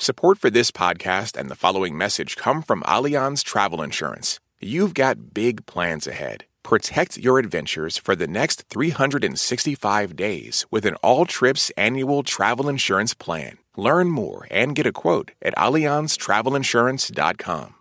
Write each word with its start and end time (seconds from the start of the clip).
Support 0.00 0.38
for 0.38 0.48
this 0.48 0.70
podcast 0.70 1.36
and 1.36 1.50
the 1.50 1.56
following 1.56 1.98
message 1.98 2.36
come 2.36 2.62
from 2.62 2.84
Allianz 2.84 3.42
Travel 3.42 3.82
Insurance. 3.82 4.38
You've 4.60 4.94
got 4.94 5.34
big 5.34 5.66
plans 5.66 6.06
ahead. 6.06 6.44
Protect 6.62 7.18
your 7.18 7.40
adventures 7.40 7.98
for 7.98 8.14
the 8.14 8.28
next 8.28 8.62
365 8.70 10.14
days 10.14 10.64
with 10.70 10.86
an 10.86 10.94
all 11.02 11.26
trips 11.26 11.72
annual 11.76 12.22
travel 12.22 12.68
insurance 12.68 13.12
plan. 13.12 13.58
Learn 13.76 14.08
more 14.08 14.46
and 14.52 14.76
get 14.76 14.86
a 14.86 14.92
quote 14.92 15.32
at 15.42 15.56
AllianzTravelInsurance.com. 15.56 17.74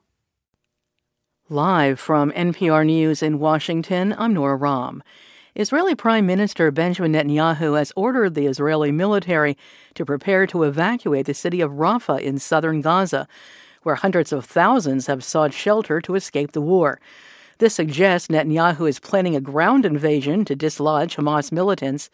Live 1.50 2.00
from 2.00 2.32
NPR 2.32 2.84
News 2.84 3.22
in 3.22 3.38
Washington, 3.38 4.16
I'm 4.18 4.34
Nora 4.34 4.58
Raum. 4.58 5.04
Israeli 5.60 5.96
Prime 5.96 6.28
Minister 6.28 6.70
Benjamin 6.70 7.14
Netanyahu 7.14 7.80
has 7.80 7.92
ordered 7.96 8.36
the 8.36 8.46
Israeli 8.46 8.92
military 8.92 9.58
to 9.96 10.06
prepare 10.06 10.46
to 10.46 10.62
evacuate 10.62 11.26
the 11.26 11.34
city 11.34 11.62
of 11.62 11.72
Rafah 11.72 12.22
in 12.22 12.38
southern 12.38 12.80
Gaza, 12.80 13.28
where 13.82 13.96
hundreds 13.96 14.32
of 14.32 14.46
thousands 14.46 15.08
have 15.08 15.24
sought 15.24 15.56
shelter 15.56 16.00
to 16.00 16.14
escape 16.14 16.52
the 16.52 16.62
war. 16.62 17.00
This 17.58 17.74
suggests 17.74 18.28
Netanyahu 18.28 18.88
is 18.88 19.00
planning 19.00 19.36
a 19.36 19.42
ground 19.42 19.84
invasion 19.84 20.46
to 20.46 20.56
dislodge 20.56 21.16
Hamas 21.16 21.52
militants 21.52 22.12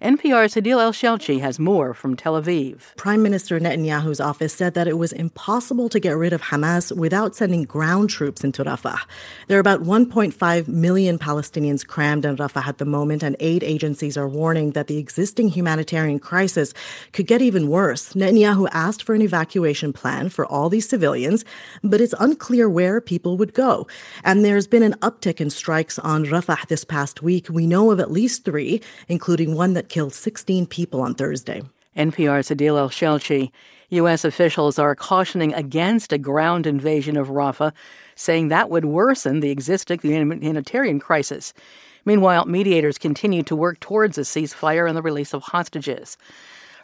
NPR's 0.00 0.54
Hadeel 0.54 0.82
Al-Shalchi 0.82 1.40
has 1.40 1.58
more 1.58 1.92
from 1.92 2.16
Tel 2.16 2.40
Aviv. 2.40 2.96
Prime 2.96 3.22
Minister 3.22 3.60
Netanyahu's 3.60 4.18
office 4.18 4.54
said 4.54 4.72
that 4.72 4.88
it 4.88 4.96
was 4.96 5.12
impossible 5.12 5.90
to 5.90 6.00
get 6.00 6.16
rid 6.16 6.32
of 6.32 6.40
Hamas 6.40 6.90
without 6.96 7.36
sending 7.36 7.64
ground 7.64 8.08
troops 8.08 8.42
into 8.42 8.64
Rafah. 8.64 9.00
There 9.48 9.58
are 9.58 9.60
about 9.60 9.82
1.5 9.82 10.68
million 10.68 11.18
Palestinians 11.18 11.86
crammed 11.86 12.24
in 12.24 12.38
Rafah 12.38 12.66
at 12.66 12.78
the 12.78 12.86
moment, 12.86 13.22
and 13.22 13.36
aid 13.40 13.62
agencies 13.62 14.16
are 14.16 14.26
warning 14.26 14.70
that 14.70 14.86
the 14.86 14.96
existing 14.96 15.50
humanitarian 15.50 16.18
crisis 16.18 16.72
could 17.12 17.26
get 17.26 17.42
even 17.42 17.68
worse. 17.68 18.14
Netanyahu 18.14 18.70
asked 18.72 19.02
for 19.02 19.14
an 19.14 19.20
evacuation 19.20 19.92
plan 19.92 20.30
for 20.30 20.46
all 20.46 20.70
these 20.70 20.88
civilians, 20.88 21.44
but 21.84 22.00
it's 22.00 22.14
unclear 22.18 22.70
where 22.70 23.02
people 23.02 23.36
would 23.36 23.52
go. 23.52 23.86
And 24.24 24.46
there's 24.46 24.66
been 24.66 24.82
an 24.82 24.94
uptick 25.02 25.42
in 25.42 25.50
strikes 25.50 25.98
on 25.98 26.24
Rafah 26.24 26.68
this 26.68 26.86
past 26.86 27.20
week. 27.20 27.48
We 27.50 27.66
know 27.66 27.90
of 27.90 28.00
at 28.00 28.10
least 28.10 28.46
three, 28.46 28.80
including 29.06 29.54
one 29.54 29.74
that 29.74 29.89
killed 29.90 30.14
16 30.14 30.66
people 30.66 31.02
on 31.02 31.14
Thursday. 31.14 31.62
NPR's 31.96 32.48
Hadeel 32.48 32.78
Al-Shalchi. 32.78 33.50
U.S. 33.90 34.24
officials 34.24 34.78
are 34.78 34.94
cautioning 34.94 35.52
against 35.52 36.12
a 36.12 36.18
ground 36.18 36.66
invasion 36.66 37.16
of 37.16 37.28
Rafah, 37.28 37.72
saying 38.14 38.48
that 38.48 38.70
would 38.70 38.84
worsen 38.84 39.40
the 39.40 39.50
existing 39.50 39.98
humanitarian 40.00 41.00
crisis. 41.00 41.52
Meanwhile, 42.04 42.46
mediators 42.46 42.98
continue 42.98 43.42
to 43.42 43.56
work 43.56 43.80
towards 43.80 44.16
a 44.16 44.22
ceasefire 44.22 44.88
and 44.88 44.96
the 44.96 45.02
release 45.02 45.34
of 45.34 45.42
hostages. 45.42 46.16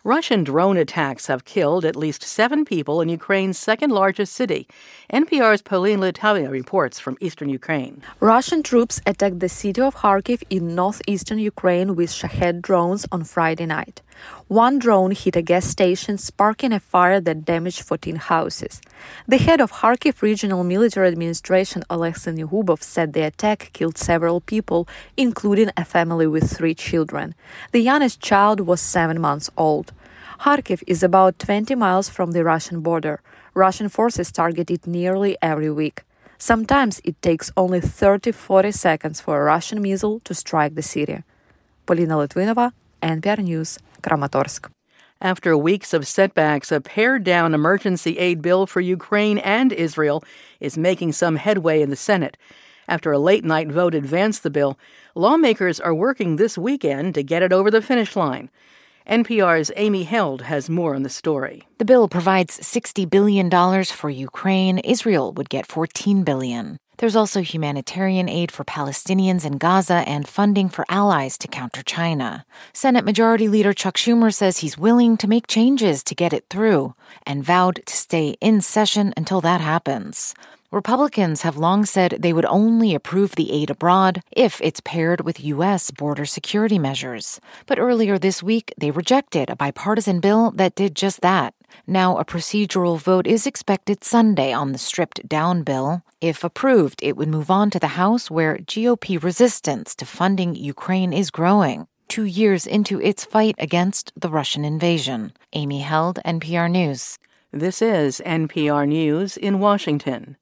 Russian 0.07 0.45
drone 0.45 0.77
attacks 0.77 1.27
have 1.27 1.45
killed 1.45 1.85
at 1.85 1.97
least 1.97 2.23
seven 2.23 2.65
people 2.65 3.01
in 3.01 3.09
Ukraine's 3.09 3.59
second 3.59 3.91
largest 3.91 4.35
city. 4.35 4.69
NPR's 5.13 5.63
Polina 5.63 6.13
Litvinova 6.13 6.49
reports 6.49 7.01
from 7.01 7.17
eastern 7.21 7.49
Ukraine. 7.49 8.05
Russian 8.21 8.63
troops 8.63 9.01
attacked 9.05 9.41
the 9.41 9.49
city 9.49 9.81
of 9.81 9.97
Kharkiv 9.97 10.45
in 10.49 10.77
northeastern 10.77 11.41
Ukraine 11.41 11.97
with 11.97 12.13
Shahed 12.13 12.63
drones 12.63 13.05
on 13.11 13.25
Friday 13.25 13.67
night. 13.67 14.01
One 14.49 14.79
drone 14.79 15.11
hit 15.11 15.37
a 15.37 15.43
gas 15.43 15.65
station, 15.65 16.19
sparking 16.19 16.73
a 16.73 16.81
fire 16.81 17.21
that 17.21 17.45
damaged 17.45 17.83
14 17.83 18.17
houses. 18.17 18.81
The 19.27 19.39
head 19.39 19.61
of 19.61 19.73
Kharkiv 19.73 20.23
Regional 20.23 20.63
Military 20.65 21.09
Administration, 21.09 21.83
Alexei 21.91 22.33
Syniehubov, 22.33 22.83
said 22.83 23.13
the 23.13 23.23
attack 23.23 23.71
killed 23.73 23.99
several 23.99 24.41
people, 24.41 24.89
including 25.17 25.71
a 25.77 25.85
family 25.85 26.27
with 26.27 26.57
three 26.57 26.75
children. 26.75 27.35
The 27.73 27.81
youngest 27.81 28.21
child 28.21 28.61
was 28.61 28.81
seven 28.81 29.21
months 29.21 29.51
old. 29.57 29.93
Kharkiv 30.41 30.83
is 30.87 31.03
about 31.03 31.39
20 31.39 31.75
miles 31.75 32.09
from 32.09 32.33
the 32.33 32.45
Russian 32.45 32.81
border. 32.81 33.21
Russian 33.55 33.89
forces 33.89 34.31
target 34.31 34.71
it 34.71 34.87
nearly 34.87 35.37
every 35.41 35.71
week. 35.71 36.03
Sometimes 36.39 37.01
it 37.05 37.21
takes 37.23 37.51
only 37.57 37.81
30 37.81 38.33
40 38.33 38.71
seconds 38.71 39.21
for 39.21 39.41
a 39.41 39.45
Russian 39.45 39.81
missile 39.81 40.21
to 40.21 40.35
strike 40.35 40.75
the 40.75 40.83
city. 40.83 41.23
Polina 41.87 42.17
Litvinova, 42.17 42.73
NPR 43.03 43.43
News, 43.43 43.79
Kramatorsk. 44.07 44.71
After 45.21 45.57
weeks 45.57 45.93
of 45.93 46.07
setbacks, 46.07 46.71
a 46.71 46.81
pared 46.81 47.25
down 47.25 47.55
emergency 47.55 48.19
aid 48.19 48.43
bill 48.43 48.67
for 48.67 48.81
Ukraine 48.81 49.39
and 49.39 49.73
Israel 49.73 50.23
is 50.61 50.79
making 50.79 51.13
some 51.13 51.37
headway 51.37 51.83
in 51.83 51.91
the 51.91 51.97
Senate. 51.97 52.37
After 52.89 53.11
a 53.11 53.19
late 53.19 53.45
night 53.45 53.69
vote 53.69 53.95
advanced 53.95 54.43
the 54.43 54.51
bill, 54.51 54.79
lawmakers 55.15 55.81
are 55.81 55.95
working 55.95 56.37
this 56.37 56.57
weekend 56.57 57.15
to 57.15 57.23
get 57.23 57.43
it 57.43 57.53
over 57.53 57.71
the 57.71 57.83
finish 57.83 58.15
line. 58.15 58.51
NPR's 59.09 59.73
Amy 59.77 60.05
Held 60.05 60.43
has 60.43 60.69
more 60.69 60.95
on 60.95 61.03
the 61.03 61.09
story. 61.09 61.63
The 61.79 61.85
bill 61.85 62.09
provides 62.09 62.59
$60 62.59 63.09
billion 63.09 63.51
for 63.85 64.11
Ukraine. 64.11 64.79
Israel 64.79 65.33
would 65.33 65.49
get 65.49 65.67
$14 65.67 66.25
billion. 66.25 66.79
There's 66.99 67.17
also 67.17 67.43
humanitarian 67.43 68.27
aid 68.27 68.51
for 68.51 68.65
Palestinians 68.65 69.45
in 69.45 69.59
Gaza 69.59 70.03
and 70.07 70.27
funding 70.27 70.71
for 70.71 70.87
allies 70.89 71.37
to 71.39 71.49
counter 71.49 71.83
China. 71.83 72.47
Senate 72.73 73.05
Majority 73.05 73.49
Leader 73.49 73.75
Chuck 73.75 73.97
Schumer 73.97 74.33
says 74.33 74.59
he's 74.59 74.79
willing 74.79 75.19
to 75.19 75.29
make 75.29 75.47
changes 75.47 76.03
to 76.05 76.15
get 76.15 76.33
it 76.33 76.47
through 76.49 76.95
and 77.27 77.45
vowed 77.45 77.83
to 77.85 77.95
stay 77.95 78.37
in 78.41 78.63
session 78.63 79.13
until 79.15 79.43
that 79.43 79.61
happens. 79.61 80.35
Republicans 80.73 81.43
have 81.43 81.59
long 81.59 81.85
said 81.85 82.17
they 82.19 82.33
would 82.33 82.47
only 82.47 82.95
approve 82.95 83.35
the 83.37 83.53
aid 83.53 83.69
abroad 83.71 84.23
if 84.33 84.61
it's 84.63 84.81
paired 84.81 85.21
with 85.21 85.45
U.S. 85.45 85.91
border 85.91 86.25
security 86.25 86.79
measures. 86.79 87.41
But 87.67 87.79
earlier 87.79 88.19
this 88.19 88.43
week, 88.43 88.73
they 88.79 88.91
rejected 88.91 89.51
a 89.51 89.57
bipartisan 89.57 90.21
bill 90.21 90.51
that 90.53 90.75
did 90.75 90.97
just 90.97 91.21
that. 91.21 91.55
Now, 91.87 92.19
a 92.19 92.25
procedural 92.25 92.99
vote 92.99 93.27
is 93.27 93.47
expected 93.47 94.03
Sunday 94.03 94.53
on 94.53 94.73
the 94.73 94.79
stripped 94.79 95.29
down 95.29 95.63
bill. 95.63 96.03
If 96.21 96.43
approved, 96.43 97.01
it 97.03 97.17
would 97.17 97.29
move 97.29 97.51
on 97.51 97.71
to 97.71 97.79
the 97.79 97.97
House, 97.99 98.31
where 98.31 98.59
GOP 98.59 99.23
resistance 99.23 99.95
to 99.97 100.07
funding 100.07 100.55
Ukraine 100.55 101.13
is 101.13 101.31
growing. 101.31 101.87
Two 102.09 102.25
years 102.25 102.67
into 102.67 103.01
its 103.01 103.25
fight 103.25 103.55
against 103.59 104.13
the 104.17 104.31
Russian 104.31 104.65
invasion. 104.65 105.33
Amy 105.53 105.81
Held, 105.81 106.19
NPR 106.25 106.71
News. 106.71 107.19
This 107.53 107.81
is 107.83 108.21
NPR 108.25 108.87
News 108.87 109.37
in 109.37 109.61
Washington. 109.61 110.37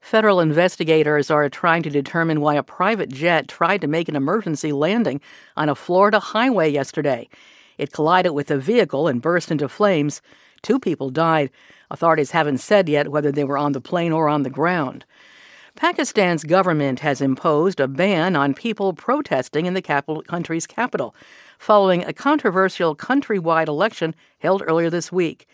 Federal 0.00 0.40
investigators 0.40 1.30
are 1.30 1.48
trying 1.48 1.82
to 1.82 1.90
determine 1.90 2.40
why 2.40 2.54
a 2.54 2.62
private 2.62 3.10
jet 3.10 3.48
tried 3.48 3.80
to 3.82 3.86
make 3.86 4.08
an 4.08 4.16
emergency 4.16 4.72
landing 4.72 5.20
on 5.56 5.68
a 5.68 5.74
Florida 5.74 6.18
highway 6.18 6.70
yesterday. 6.70 7.28
It 7.80 7.94
collided 7.94 8.32
with 8.32 8.50
a 8.50 8.58
vehicle 8.58 9.08
and 9.08 9.22
burst 9.22 9.50
into 9.50 9.66
flames. 9.66 10.20
Two 10.60 10.78
people 10.78 11.08
died. 11.08 11.50
Authorities 11.90 12.32
haven't 12.32 12.58
said 12.58 12.90
yet 12.90 13.08
whether 13.08 13.32
they 13.32 13.42
were 13.42 13.56
on 13.56 13.72
the 13.72 13.80
plane 13.80 14.12
or 14.12 14.28
on 14.28 14.42
the 14.42 14.50
ground. 14.50 15.06
Pakistan's 15.76 16.44
government 16.44 17.00
has 17.00 17.22
imposed 17.22 17.80
a 17.80 17.88
ban 17.88 18.36
on 18.36 18.52
people 18.52 18.92
protesting 18.92 19.64
in 19.64 19.72
the 19.72 19.80
capital, 19.80 20.20
country's 20.20 20.66
capital 20.66 21.14
following 21.58 22.04
a 22.04 22.12
controversial 22.12 22.94
countrywide 22.94 23.68
election 23.68 24.14
held 24.40 24.62
earlier 24.66 24.90
this 24.90 25.10
week. 25.10 25.46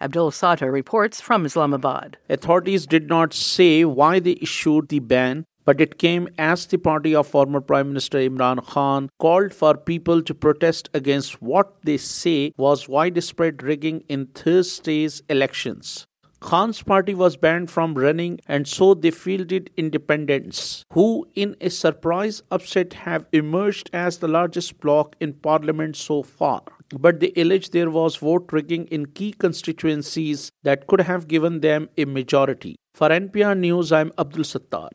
Abdul 0.00 0.30
Sattar 0.30 0.72
reports 0.72 1.20
from 1.20 1.44
Islamabad. 1.44 2.16
Authorities 2.28 2.86
did 2.86 3.08
not 3.08 3.34
say 3.34 3.84
why 3.84 4.20
they 4.20 4.38
issued 4.40 4.88
the 4.88 5.00
ban, 5.00 5.46
but 5.64 5.80
it 5.80 5.98
came 5.98 6.28
as 6.38 6.66
the 6.66 6.78
party 6.78 7.14
of 7.14 7.26
former 7.26 7.60
Prime 7.60 7.88
Minister 7.88 8.18
Imran 8.18 8.64
Khan 8.66 9.08
called 9.18 9.54
for 9.54 9.76
people 9.76 10.22
to 10.22 10.34
protest 10.34 10.88
against 10.94 11.40
what 11.40 11.82
they 11.82 11.96
say 11.96 12.52
was 12.56 12.88
widespread 12.88 13.62
rigging 13.62 14.04
in 14.08 14.26
Thursday's 14.26 15.22
elections. 15.28 16.06
Khan's 16.42 16.82
party 16.82 17.14
was 17.14 17.36
banned 17.36 17.70
from 17.70 17.94
running, 17.94 18.40
and 18.48 18.66
so 18.66 18.94
they 18.94 19.12
fielded 19.12 19.70
independents, 19.76 20.84
who, 20.92 21.28
in 21.36 21.54
a 21.60 21.70
surprise 21.70 22.42
upset, 22.50 22.94
have 23.04 23.26
emerged 23.32 23.88
as 23.92 24.18
the 24.18 24.26
largest 24.26 24.80
bloc 24.80 25.14
in 25.20 25.34
parliament 25.34 25.94
so 25.94 26.24
far. 26.24 26.62
But 26.90 27.20
they 27.20 27.32
allege 27.36 27.70
there 27.70 27.90
was 27.90 28.16
vote 28.16 28.52
rigging 28.52 28.86
in 28.86 29.06
key 29.06 29.32
constituencies 29.32 30.50
that 30.64 30.88
could 30.88 31.02
have 31.02 31.28
given 31.28 31.60
them 31.60 31.88
a 31.96 32.06
majority. 32.06 32.74
For 32.92 33.08
NPR 33.08 33.56
News, 33.56 33.92
I'm 33.92 34.12
Abdul 34.18 34.44
Sattar. 34.44 34.90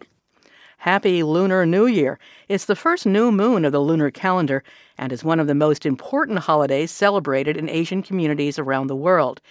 Happy 0.81 1.23
Lunar 1.23 1.65
New 1.65 1.87
Year. 1.87 2.19
It's 2.47 2.65
the 2.65 2.75
first 2.75 3.07
new 3.07 3.31
moon 3.31 3.65
of 3.65 3.71
the 3.71 3.79
lunar 3.79 4.11
calendar 4.11 4.63
and 4.95 5.11
is 5.11 5.23
one 5.23 5.39
of 5.39 5.47
the 5.47 5.55
most 5.55 5.87
important 5.87 6.39
holidays 6.39 6.91
celebrated 6.91 7.57
in 7.57 7.67
Asian 7.67 8.03
communities 8.03 8.59
around 8.59 8.85
the 8.85 8.95
world. 8.95 9.41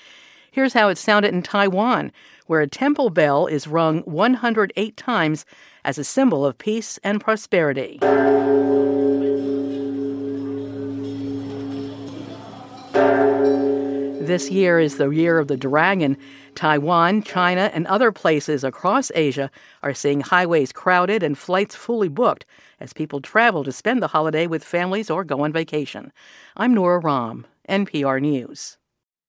Here's 0.52 0.73
how 0.73 0.88
it 0.88 0.99
sounded 0.99 1.34
in 1.34 1.43
Taiwan, 1.43 2.12
where 2.46 2.61
a 2.61 2.69
temple 2.69 3.11
bell 3.11 3.49
is 3.49 3.67
rung 3.67 4.02
108 4.02 4.96
times 4.96 5.44
as 5.84 5.99
a 5.99 6.05
symbol 6.05 6.46
of 6.46 6.58
peace 6.58 6.96
and 7.02 7.20
prosperity. 7.20 7.99
This 14.26 14.50
year 14.50 14.81
is 14.81 14.96
the 14.96 15.08
year 15.11 15.38
of 15.38 15.46
the 15.46 15.56
dragon. 15.56 16.17
Taiwan, 16.56 17.23
China, 17.23 17.70
and 17.73 17.87
other 17.87 18.11
places 18.11 18.64
across 18.64 19.12
Asia 19.14 19.52
are 19.84 19.94
seeing 19.94 20.20
highways 20.20 20.73
crowded 20.73 21.23
and 21.23 21.38
flights 21.38 21.76
fully 21.76 22.08
booked 22.08 22.44
as 22.81 22.93
people 22.93 23.20
travel 23.20 23.62
to 23.62 23.70
spend 23.70 24.02
the 24.02 24.08
holiday 24.08 24.49
with 24.49 24.64
families 24.64 25.11
or 25.11 25.23
go 25.23 25.43
on 25.43 25.52
vacation. 25.52 26.12
I'm 26.56 26.75
Nora 26.75 27.00
Raum, 27.00 27.44
NPR 27.69 28.20
News. 28.20 28.78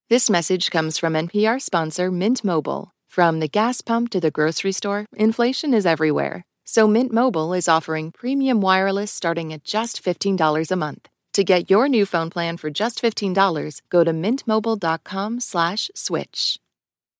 This 0.09 0.31
message 0.31 0.71
comes 0.71 0.97
from 0.97 1.13
NPR 1.13 1.61
sponsor 1.61 2.09
Mint 2.09 2.43
Mobile. 2.43 2.89
From 3.07 3.39
the 3.39 3.47
gas 3.47 3.81
pump 3.81 4.09
to 4.09 4.19
the 4.19 4.31
grocery 4.31 4.71
store, 4.71 5.05
inflation 5.15 5.75
is 5.75 5.85
everywhere. 5.85 6.43
So 6.65 6.87
Mint 6.87 7.13
Mobile 7.13 7.53
is 7.53 7.69
offering 7.69 8.09
premium 8.09 8.61
wireless 8.61 9.11
starting 9.11 9.53
at 9.53 9.63
just 9.63 10.03
$15 10.03 10.71
a 10.71 10.75
month. 10.75 11.07
To 11.37 11.43
get 11.43 11.69
your 11.69 11.87
new 11.87 12.07
phone 12.07 12.31
plan 12.31 12.57
for 12.57 12.71
just 12.71 12.99
$15, 12.99 13.81
go 13.91 14.03
to 14.03 14.11
mintmobile.com/switch. 14.11 16.59